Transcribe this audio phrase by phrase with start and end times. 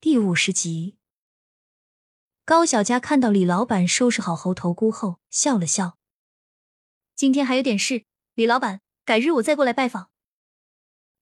[0.00, 0.96] 第五十集，
[2.44, 5.98] 高小佳看到李老板收拾好猴头菇后，笑了笑。
[7.16, 10.10] 今天还有点事，李老板，改日我再过来拜访。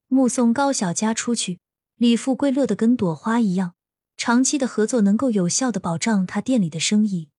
[0.08, 1.58] 目送高小佳出去，
[1.94, 3.74] 李富贵乐得跟朵花一样。
[4.18, 7.30] 长期的合作能够有效的保障他店里的生意。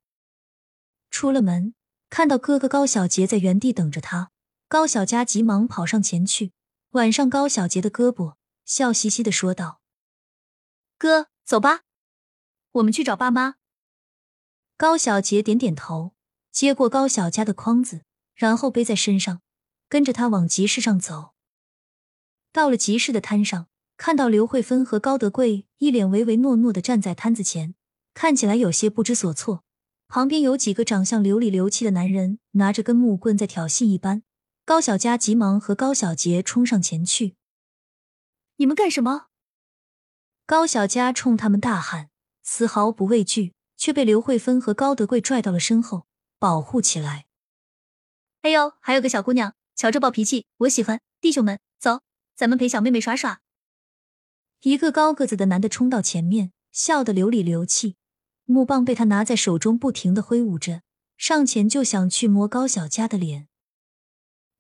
[1.12, 1.76] 出了门，
[2.10, 4.32] 看到哥哥高小杰在原地等着他，
[4.68, 6.52] 高小佳急忙跑上前去，
[6.94, 9.77] 挽上高小杰的胳膊，笑嘻嘻的说道
[10.98, 11.84] ：“哥。”走吧，
[12.74, 13.56] 我们去找爸妈。
[14.76, 16.12] 高小杰点点头，
[16.52, 18.02] 接过高小佳的筐子，
[18.36, 19.42] 然后背在身上，
[19.88, 21.30] 跟着他往集市上走。
[22.52, 27.76] 到了集市的摊上，看到刘慧芬和高德贵一脸唯唯诺诺的站在摊子前，
[28.14, 29.64] 看起来有些不知所措。
[30.10, 34.24] 旁边有几个长相流里流气的男人拿着根木棍在挑衅一般。
[34.66, 37.38] 高小佳急忙和高小杰冲上前去
[38.58, 39.28] ：“你们干什么？”
[40.48, 42.10] 高小佳冲他们大喊，
[42.42, 46.08] 丝毫不畏惧，却被刘慧芬和高德贵拽到了身后，
[46.40, 47.26] 保护起来。
[48.44, 51.02] 哎呦，还有个小姑娘，瞧这暴脾气，我喜欢。
[51.20, 52.00] 弟兄们，走，
[52.34, 53.42] 咱们陪小妹妹耍耍。
[54.62, 57.98] 一个高个子的男的冲到前面，笑得流里流气，
[58.46, 60.82] 木棒被他拿在手中，不停的挥舞着，
[61.18, 63.50] 上前就想去摸高小佳的脸。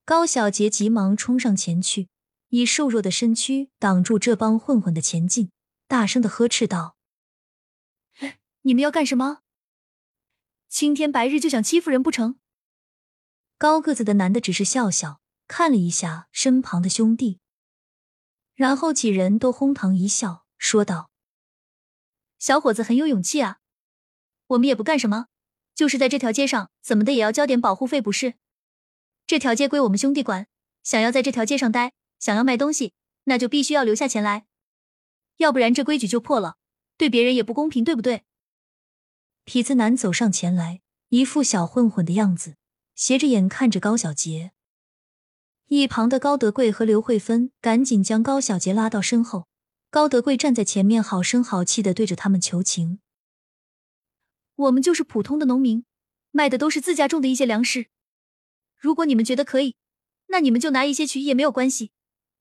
[0.03, 2.09] 高小杰急忙冲上前去，
[2.49, 5.49] 以瘦弱的身躯挡住这帮混混的前进。
[5.87, 6.97] 大声的呵斥道
[8.63, 9.39] ：“你们要干什么？
[10.67, 12.39] 青天白日就想欺负人不成？”
[13.57, 17.39] 高个子的男的只是笑笑，看了一下身旁的兄弟，
[18.53, 21.09] 然后几人都哄堂一笑，说道
[22.37, 23.59] ：“小伙子很有勇气啊！
[24.47, 25.27] 我们也不干什么，
[25.73, 28.33] 就是在这条街上，怎么的也要交点保护费，不是？
[29.25, 30.47] 这条街归我们兄弟管，
[30.83, 32.93] 想要在这条街上待，想要卖东西，
[33.23, 34.45] 那就必须要留下钱来。”
[35.37, 36.57] 要不然这规矩就破了，
[36.97, 38.23] 对别人也不公平，对不对？
[39.45, 42.55] 痞子男走上前来，一副小混混的样子，
[42.95, 44.51] 斜着眼看着高小杰。
[45.67, 49.47] 一旁的高德贵和刘慧芬赶紧将高小杰拉到身后。
[49.89, 52.99] 高德贵站在前面，好声好气的对着他们求情
[54.55, 55.85] ：“我们就是普通的农民，
[56.31, 57.87] 卖的都是自家种的一些粮食。
[58.77, 59.75] 如果你们觉得可以，
[60.27, 61.91] 那你们就拿一些去也没有关系。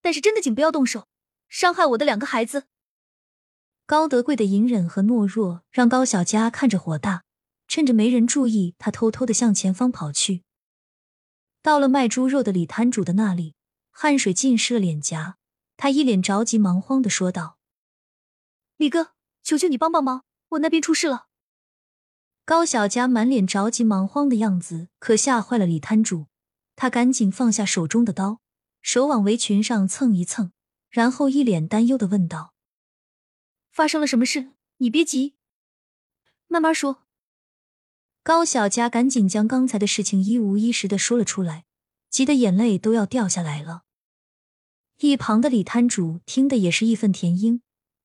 [0.02, 1.06] 但是真的，请不要动手，
[1.48, 2.64] 伤害我的两个孩子。”
[3.86, 7.22] 高德贵的隐忍和懦弱让高小佳看着火大，
[7.68, 10.42] 趁着没人注意，他偷偷的向前方跑去。
[11.62, 13.54] 到了卖猪肉的李摊主的那里，
[13.92, 15.36] 汗水浸湿了脸颊，
[15.76, 17.58] 他一脸着急忙慌的说道
[18.76, 19.12] ：“李哥，
[19.44, 21.26] 求求你帮帮忙，我那边出事了。”
[22.44, 26.26] 高小佳满脸着急忙慌的样子，可吓坏了李摊主。
[26.74, 28.40] 他赶紧放下手中的刀，
[28.82, 30.50] 手往围裙上蹭一蹭，
[30.90, 32.55] 然后一脸担忧的问道。
[33.76, 34.52] 发生了什么事？
[34.78, 35.34] 你别急，
[36.48, 37.02] 慢慢说。
[38.22, 41.66] 高小佳赶紧将刚才的事情一五一十的说了出来，
[42.08, 43.82] 急得眼泪都要掉下来了。
[45.00, 47.60] 一旁的李摊主听的也是义愤填膺，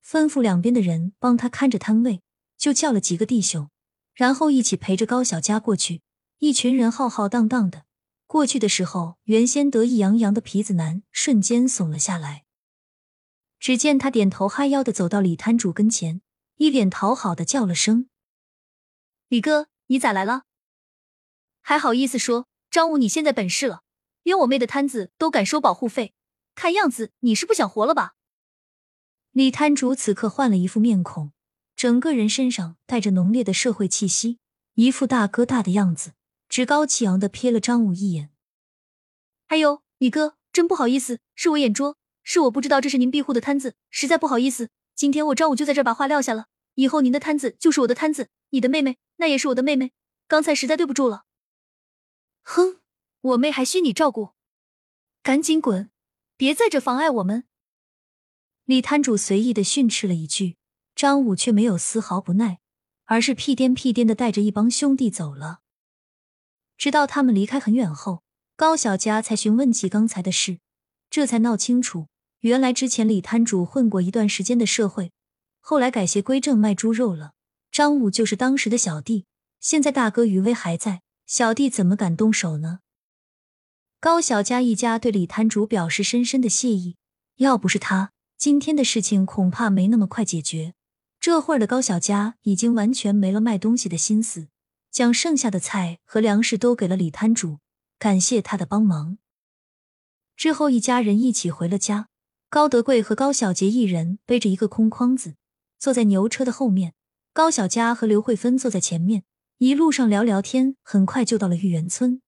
[0.06, 2.22] 吩咐两边的人帮他看着摊位，
[2.58, 3.70] 就叫了几个弟兄，
[4.14, 6.02] 然后一起陪着高小佳过去。
[6.40, 7.86] 一群人浩浩荡荡的
[8.28, 12.44] 过去的时候，原先得意洋洋的皮子男瞬间怂了下来。
[13.62, 16.24] 只见他点头哈腰的走到李摊主跟前，
[16.58, 18.10] 一脸讨好的叫了声
[19.30, 20.46] ：“李哥，你咋来了？
[21.62, 23.84] 还好意思说张武，你现在本事了，
[24.24, 26.16] 连我妹的摊子都敢收保护费，
[26.56, 28.16] 看样子你是不想活了吧？”
[29.30, 31.32] 李摊主此刻换了一副面孔，
[31.76, 34.40] 整个人身上带着浓烈的社会气息，
[34.74, 36.14] 一副大哥大的样子，
[36.50, 38.32] 趾高气扬的瞥了张武一眼
[39.50, 44.70] ：“哎呦，李哥，真不好意思，是我眼拙。”是我不知道这是您庇护的摊子，实在不好意思。
[44.96, 49.92] 今天我张武就在这把话撂下了，以后您的摊子就是我的摊子，你的妹妹那也是我的妹妹。
[50.28, 51.26] 刚才实在对不住了。
[52.44, 52.80] 哼，
[53.22, 54.31] 我妹还需你照顾？
[55.24, 55.90] 赶紧滚，
[56.38, 57.46] 别在这妨碍我们。
[58.66, 60.58] 李摊主随意的训斥了一句，
[60.96, 62.60] 张武却没有丝毫不耐，
[63.06, 65.60] 而是屁颠屁颠的带着一帮兄弟走了。
[66.78, 68.24] 直到他们离开很远后，
[68.56, 70.60] 高小佳才询问起刚才的事。
[71.10, 72.07] 这才闹清楚，
[72.42, 75.12] 原来之前李摊主混过一段时间的社会，
[75.60, 77.34] 后来改邪归正卖猪肉了。
[77.72, 79.26] 张武就是当时的小弟，
[79.60, 82.80] 现在大哥余威还在，小弟怎么敢动手呢？
[84.00, 86.98] 高小佳一家对李摊主表示深深的谢意，
[87.38, 90.74] 要不是他，今天的事情恐怕没那么快解决。
[91.20, 94.48] 这会儿的高小佳已经完全没了卖东西的心思，
[94.90, 97.60] 将剩下的菜和粮食都给了李摊主，
[98.00, 99.20] 感谢他的帮忙。
[100.36, 102.08] 之后，一家人一起回了家。
[102.51, 105.36] 高德贵和高小杰一人背着一个空筐子，
[105.80, 106.94] 坐在牛车的后面，
[107.31, 109.24] 高小佳和刘慧芬坐在前面，
[109.59, 112.21] 一路上聊聊天，很快就到了玉园村。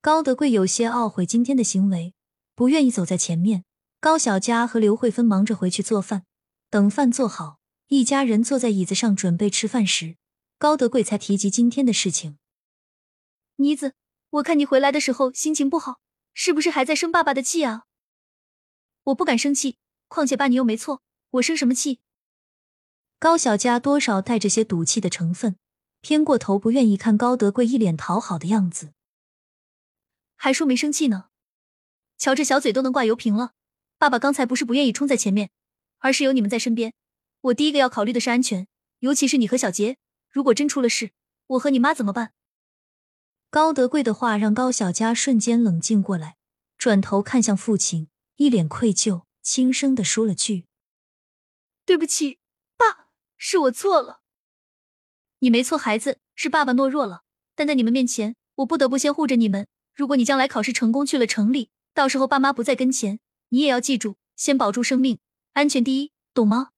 [0.00, 2.14] 高德贵有些懊悔今天的行为，
[2.54, 3.64] 不愿意走在前面。
[4.00, 6.24] 高小佳和刘慧芬忙着回去做饭，
[6.70, 7.58] 等饭做好，
[7.88, 10.16] 一家人坐在椅子上准备吃饭时，
[10.58, 12.38] 高德贵才提及今天的事情。
[13.56, 13.92] 妮子，
[14.30, 16.00] 我看你回来的时候心情不好，
[16.32, 17.82] 是不是还在生爸爸的气啊？
[19.04, 19.78] 我不敢生气，
[20.08, 22.00] 况且爸你又没错，我生什么气？
[23.18, 25.56] 高小佳多少带着些赌气的成分，
[26.00, 28.92] 偏过头不愿意看高德贵一脸讨好的样子。
[30.36, 31.26] 还说没生气呢，
[32.18, 33.52] 瞧这小嘴都能挂油瓶了。
[33.98, 35.50] 爸爸刚才不是不愿意冲在前面，
[35.98, 36.92] 而是有你们在身边。
[37.40, 38.66] 我第一个要考虑的是安全，
[39.00, 39.98] 尤其是你和小杰。
[40.28, 41.12] 如果真出了事，
[41.46, 42.32] 我和你妈怎么办？
[43.50, 46.36] 高德贵的话让高小佳瞬间冷静过来，
[46.78, 48.08] 转头看向父亲，
[48.42, 50.66] 一脸愧疚，轻声的说了句
[51.86, 52.40] ：“对不起，
[52.76, 53.06] 爸，
[53.36, 54.22] 是我错了。
[55.38, 57.22] 你没错，孩子，是爸爸懦弱了。
[57.54, 59.68] 但在你们面前，我不得不先护着你们。
[59.94, 65.20] 如果你将来考试成功去了城里，到时候爸妈不在跟前。”你也要记住，先保住生命，
[65.52, 66.70] 安全第一，懂吗？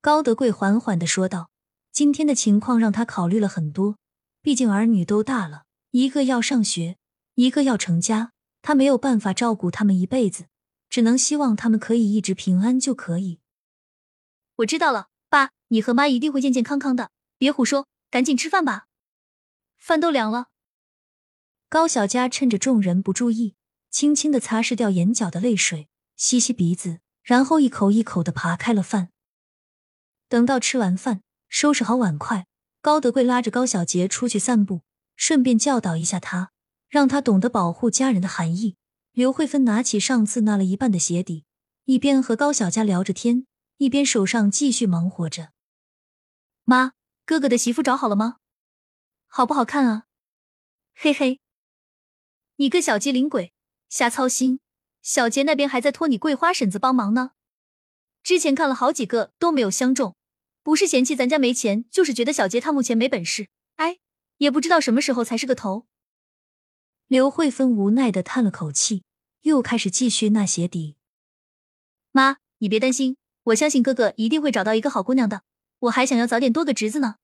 [0.00, 1.50] 高德贵缓缓的说道。
[1.90, 3.96] 今天的情况让他考虑了很多，
[4.40, 6.98] 毕竟儿女都大了，一个要上学，
[7.34, 8.33] 一个要成家，
[8.66, 10.46] 他没有办法照顾他们一辈子，
[10.88, 13.38] 只能希望他们可以一直平安就可以。
[14.56, 18.86] 我知道了，爸，你和妈一定会健健康康的，别胡说，赶紧吃饭吧，
[19.76, 20.46] 饭都凉了。
[21.68, 23.54] 高小佳趁着众人不注意。
[23.90, 29.10] 轻轻的擦拭掉眼角的泪水，吸吸鼻子，然后一口一口的扒开了饭。
[30.28, 32.46] 等到吃完饭，收拾好碗筷，
[32.80, 34.80] 高德贵拉着高小杰出去散步，
[35.14, 36.50] 顺便教导一下他，
[36.94, 38.76] 让他懂得保护家人的含义。
[39.10, 41.44] 刘慧芬拿起上次纳了一半的鞋底，
[41.86, 43.48] 一边和高小佳聊着天，
[43.78, 45.50] 一边手上继续忙活着。
[46.62, 46.92] 妈，
[47.26, 48.36] 哥哥的媳妇找好了吗？
[49.26, 50.04] 好不好看啊？
[50.94, 51.40] 嘿嘿，
[52.58, 53.52] 你个小机灵鬼！
[53.88, 54.60] 瞎操心，
[55.02, 57.32] 小杰那边还在托你桂花婶子帮忙呢。
[58.22, 60.14] 之前看了好几个都没有相中，
[60.62, 63.48] 不是嫌弃咱家没钱，就是觉得小杰他目前没本事。
[63.74, 63.98] 哎，
[64.36, 65.88] 也不知道什么时候才是个头。
[67.14, 69.04] 刘慧芬无奈的叹了口气，
[69.42, 70.96] 又开始继续纳鞋底。
[72.10, 75.42] 妈，你别担心，我相信哥哥一定会找到一个好姑娘的。
[75.78, 77.18] 我还想要早点多个侄子呢。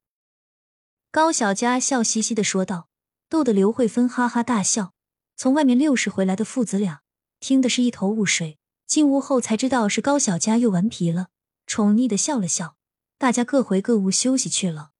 [1.11, 2.89] 高小佳笑嘻嘻的说道，
[3.29, 4.93] 逗得刘慧芬哈哈大笑。
[5.37, 7.01] 从外面溜实回来的父子俩
[7.41, 11.31] 听的是一头雾水，进屋后才知道是高小佳又顽皮了，
[11.67, 12.77] 宠溺的笑了笑，
[13.19, 14.93] 大家各回各屋休息去了。